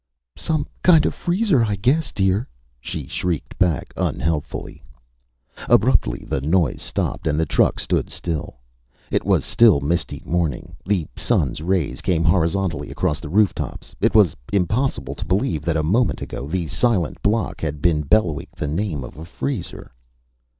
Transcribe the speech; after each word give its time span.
"Some 0.35 0.65
kind 0.81 1.05
of 1.05 1.13
a 1.13 1.15
freezer, 1.15 1.63
I 1.63 1.75
guess, 1.75 2.11
dear," 2.11 2.47
she 2.79 3.05
shrieked 3.05 3.55
back 3.59 3.93
unhelpfully. 3.95 4.81
Abruptly 5.69 6.25
the 6.27 6.41
noise 6.41 6.81
stopped 6.81 7.27
and 7.27 7.39
the 7.39 7.45
truck 7.45 7.79
stood 7.79 8.09
silent. 8.09 8.55
It 9.11 9.23
was 9.23 9.45
still 9.45 9.79
misty 9.79 10.19
morning; 10.25 10.75
the 10.87 11.05
Sun's 11.15 11.61
rays 11.61 12.01
came 12.01 12.23
horizontally 12.23 12.89
across 12.89 13.19
the 13.19 13.29
rooftops. 13.29 13.93
It 14.01 14.15
was 14.15 14.35
impossible 14.51 15.13
to 15.13 15.23
believe 15.25 15.61
that, 15.65 15.77
a 15.77 15.83
moment 15.83 16.19
ago, 16.23 16.47
the 16.47 16.65
silent 16.65 17.21
block 17.21 17.61
had 17.61 17.79
been 17.79 18.01
bellowing 18.01 18.47
the 18.57 18.67
name 18.67 19.03
of 19.03 19.17
a 19.17 19.25
freezer. 19.25 19.93